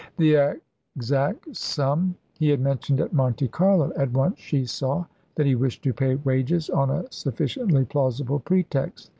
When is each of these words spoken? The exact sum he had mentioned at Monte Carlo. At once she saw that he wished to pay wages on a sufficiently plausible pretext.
The 0.17 0.57
exact 0.95 1.55
sum 1.55 2.15
he 2.39 2.49
had 2.49 2.59
mentioned 2.59 2.99
at 2.99 3.13
Monte 3.13 3.47
Carlo. 3.49 3.91
At 3.95 4.09
once 4.11 4.39
she 4.39 4.65
saw 4.65 5.05
that 5.35 5.45
he 5.45 5.53
wished 5.53 5.83
to 5.83 5.93
pay 5.93 6.15
wages 6.15 6.71
on 6.71 6.89
a 6.89 7.05
sufficiently 7.11 7.85
plausible 7.85 8.39
pretext. 8.39 9.09